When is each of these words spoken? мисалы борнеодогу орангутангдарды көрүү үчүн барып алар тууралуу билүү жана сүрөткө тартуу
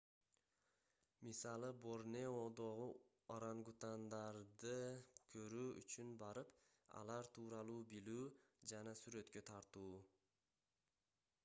мисалы 1.25 1.67
борнеодогу 1.83 2.87
орангутангдарды 3.35 4.73
көрүү 5.35 5.69
үчүн 5.83 6.11
барып 6.25 6.57
алар 7.03 7.31
тууралуу 7.39 7.79
билүү 7.95 8.27
жана 8.75 8.99
сүрөткө 9.05 9.47
тартуу 9.53 9.95